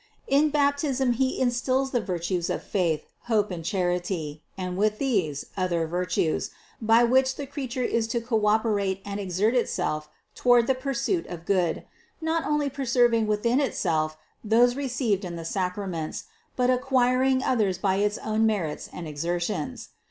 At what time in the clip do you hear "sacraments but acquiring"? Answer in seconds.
15.45-17.43